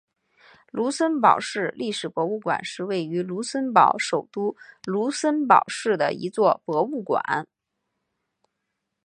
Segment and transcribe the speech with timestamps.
[0.71, 4.55] 卢森堡市历史博物馆是位于卢森堡首都
[4.87, 7.47] 卢森堡市的一座博物馆。